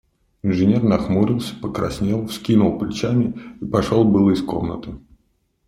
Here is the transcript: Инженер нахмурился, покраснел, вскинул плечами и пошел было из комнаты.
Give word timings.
Инженер 0.41 0.81
нахмурился, 0.83 1.55
покраснел, 1.55 2.25
вскинул 2.25 2.79
плечами 2.79 3.39
и 3.61 3.65
пошел 3.65 4.03
было 4.03 4.31
из 4.31 4.41
комнаты. 4.41 4.95